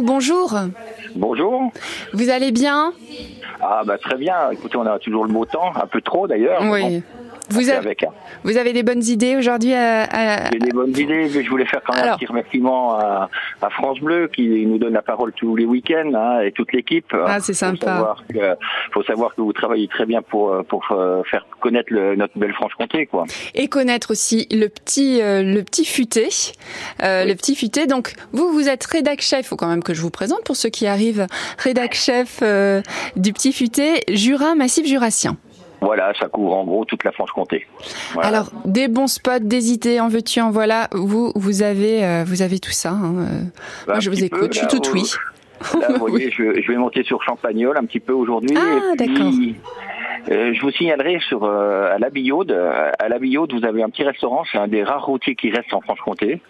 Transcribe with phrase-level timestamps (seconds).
[0.00, 0.06] nous.
[0.06, 0.58] Bonjour.
[1.14, 1.72] Bonjour.
[2.12, 2.92] Vous allez bien?
[3.60, 4.50] Ah bah très bien.
[4.50, 6.62] Écoutez, on a toujours le beau temps, un peu trop d'ailleurs.
[6.64, 7.02] Oui.
[7.50, 8.10] Vous avez, hein.
[8.44, 11.82] vous avez des bonnes idées aujourd'hui à, J'ai des bonnes idées, mais je voulais faire
[11.84, 13.28] quand même un petit remerciement à,
[13.62, 17.12] à, France Bleu qui nous donne la parole tous les week-ends hein, et toute l'équipe.
[17.12, 18.16] Ah, c'est sympa.
[18.34, 18.56] Il
[18.92, 22.52] faut savoir que vous travaillez très bien pour, pour euh, faire connaître le, notre belle
[22.52, 23.24] Franche-Comté, quoi.
[23.54, 26.28] Et connaître aussi le petit, euh, le petit futé,
[27.02, 27.86] euh, le petit futé.
[27.86, 29.40] Donc vous, vous êtes rédac chef.
[29.40, 31.26] Il faut quand même que je vous présente pour ceux qui arrivent.
[31.58, 32.42] Rédac chef
[33.16, 35.36] du petit futé, Jura Massif Jurassien.
[35.80, 37.66] Voilà, ça couvre en gros toute la Franche-Comté.
[38.20, 40.88] Alors, des bons spots, des idées, en veux-tu, en voilà.
[40.92, 42.90] Vous, vous avez, euh, vous avez tout ça.
[42.90, 43.14] Hein.
[43.18, 43.24] Euh.
[43.86, 44.52] Bah, Moi, je vous écoute.
[44.52, 45.10] je suis tout oui.
[45.80, 48.56] Là, vous voyez, je, je, vais monter sur Champagnol un petit peu aujourd'hui.
[48.56, 49.32] Ah, d'accord.
[50.28, 52.52] Euh, je vous signalerai sur euh, à la Billaude.
[52.98, 54.44] À la Billaude, vous avez un petit restaurant.
[54.50, 56.40] C'est un des rares routiers qui reste en Franche-Comté.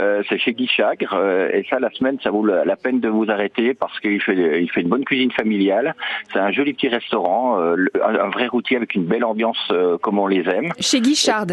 [0.00, 1.14] Euh, c'est chez Guy Chagre.
[1.14, 4.62] Euh, et ça, la semaine, ça vaut la peine de vous arrêter parce qu'il fait
[4.62, 5.94] il fait une bonne cuisine familiale.
[6.32, 10.48] C'est un joli petit restaurant, un, vrai routier avec une belle ambiance comme on les
[10.48, 10.72] aime.
[10.80, 11.46] Chez Guy Chard.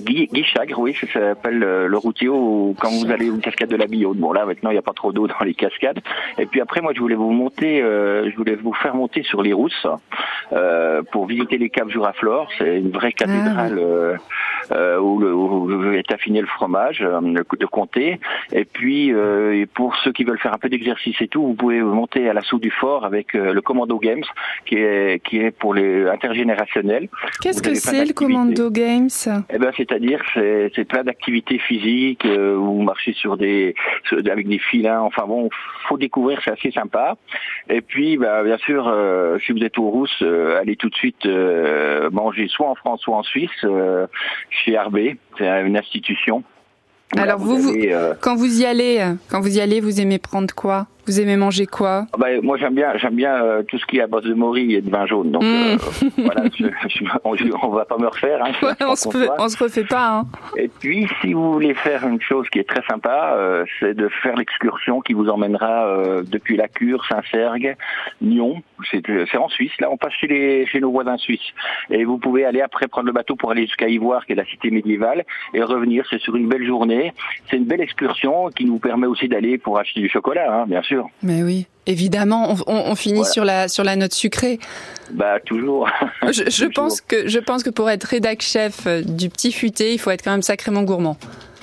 [0.00, 3.76] Guy, Guy Chagre, oui, ça s'appelle le routier où, quand vous allez aux cascade de
[3.76, 4.18] la Billaude.
[4.18, 6.00] Bon là maintenant il n'y a pas trop d'eau dans les cascades.
[6.38, 9.52] Et puis après moi je voulais vous monter, je voulais vous faire monter sur les
[9.52, 9.86] rousses.
[10.52, 12.48] Euh, pour visiter les caves Juraflore.
[12.58, 13.82] C'est une vraie cathédrale ah.
[13.82, 14.16] euh,
[14.72, 18.20] euh, où, le, où, est affiné le fromage de comté.
[18.52, 19.14] Et puis
[19.74, 22.58] pour ceux qui veulent faire un peu d'exercice et tout, vous pouvez monter à l'assaut
[22.58, 24.24] du fort avec le Commando Games,
[24.66, 27.08] qui est qui est pour les intergénérationnels.
[27.40, 29.08] Qu'est-ce que c'est le Commando Games?
[29.50, 33.74] Eh ben c'est-à-dire c'est c'est plein d'activités physiques vous marchez sur des
[34.30, 35.00] avec des filins.
[35.00, 35.48] Enfin bon,
[35.88, 37.16] faut découvrir, c'est assez sympa.
[37.68, 38.92] Et puis bah, bien sûr,
[39.44, 43.00] si vous êtes aux rousses euh, aller tout de suite euh, manger soit en France
[43.00, 44.06] soit en Suisse euh,
[44.50, 44.98] chez RB.
[45.38, 46.42] C'est une institution.
[47.16, 47.74] Alors vous,
[48.20, 50.86] quand vous y allez, quand vous y allez, vous aimez prendre quoi?
[51.06, 52.06] Vous aimez manger quoi?
[52.12, 54.34] Ah bah, Moi, j'aime bien, j'aime bien euh, tout ce qui est à base de
[54.34, 55.32] mori et de vin jaune.
[55.32, 56.08] Donc, euh, mm.
[56.18, 58.44] voilà, je, je, on, on, va pas me refaire.
[58.44, 59.08] Hein, on, se
[59.40, 60.18] on se refait pas.
[60.18, 60.26] Hein.
[60.56, 64.08] Et puis, si vous voulez faire une chose qui est très sympa, euh, c'est de
[64.22, 67.76] faire l'excursion qui vous emmènera euh, depuis la Cure, Saint-Sergue,
[68.20, 68.62] Nyon.
[68.90, 69.72] C'est en Suisse.
[69.80, 71.40] Là, on passe chez, les, chez nos voisins suisses.
[71.90, 74.44] Et vous pouvez aller après prendre le bateau pour aller jusqu'à Ivoire, qui est la
[74.44, 75.24] cité médiévale,
[75.54, 76.04] et revenir.
[76.10, 77.12] C'est sur une belle journée.
[77.48, 80.82] C'est une belle excursion qui nous permet aussi d'aller pour acheter du chocolat, hein, bien
[80.82, 80.91] sûr.
[81.22, 84.58] Mais oui, évidemment, on, finit sur la sur la note sucrée.
[85.12, 85.88] Bah toujours.
[86.22, 89.98] Je, pense que je pense que pour être rédac chef euh, du petit futé, il
[89.98, 91.16] faut être quand même sacrément gourmand.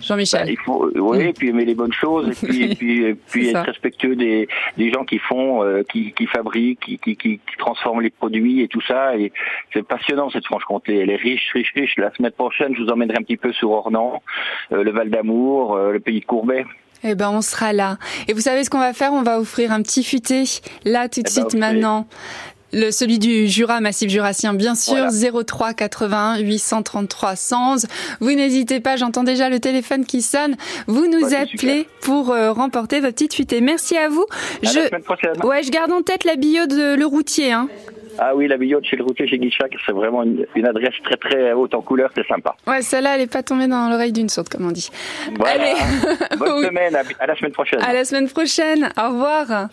[0.00, 0.46] Jean-Michel.
[0.46, 3.66] Bah, il faut, oui, et puis aimer les bonnes choses, et puis, puis, puis être
[3.66, 8.10] respectueux des, des gens qui font, euh, qui, qui fabriquent, qui, qui, qui, transforment les
[8.10, 9.16] produits et tout ça.
[9.16, 9.32] Et
[9.72, 10.98] c'est passionnant cette Franche-Comté.
[10.98, 11.94] Elle est riche, riche, riche.
[11.98, 14.22] La semaine prochaine, je vous emmènerai un petit peu sur Ornans,
[14.72, 16.64] euh, le Val d'Amour, le pays de Courbet.
[17.04, 17.98] Eh ben, on sera là.
[18.28, 19.12] Et vous savez ce qu'on va faire?
[19.12, 20.44] On va offrir un petit futé,
[20.84, 22.06] là, tout de eh ben, suite, maintenant.
[22.74, 25.08] Le, celui du Jura, Massif Jurassien, bien sûr,
[25.44, 27.86] 03 81 833 111.
[28.20, 30.56] Vous n'hésitez pas, j'entends déjà le téléphone qui sonne.
[30.86, 33.60] Vous nous appelez pour euh, remporter votre petite fuité.
[33.60, 34.24] Merci à vous.
[34.62, 37.52] je, ouais, je garde en tête la bio de Le Routier.
[37.52, 37.68] Hein.
[38.18, 41.52] Ah oui, la Billotte chez le routier chez Guichac, c'est vraiment une, adresse très très
[41.52, 42.54] haute en couleur, c'est sympa.
[42.66, 44.90] Ouais, celle-là, elle est pas tombée dans l'oreille d'une sorte, comme on dit.
[45.44, 45.74] Allez.
[46.38, 47.80] Bonne semaine, à la semaine prochaine.
[47.82, 49.68] À la semaine prochaine, au revoir.